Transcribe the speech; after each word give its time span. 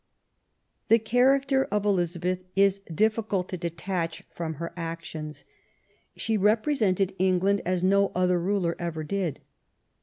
The 0.87 0.97
character 0.97 1.65
of 1.65 1.85
Elizabeth 1.85 2.39
is 2.55 2.79
difficult 2.91 3.49
to 3.49 3.55
detach 3.57 4.23
304 4.33 4.33
QUEEN 4.33 4.33
ELIZABETH, 4.33 4.37
from 4.37 4.53
her 4.55 4.73
actions. 4.95 5.45
She 6.15 6.37
represented 6.37 7.13
England 7.19 7.61
as 7.67 7.83
no 7.83 8.11
other 8.15 8.39
ruler 8.39 8.75
ever 8.79 9.03
did. 9.03 9.41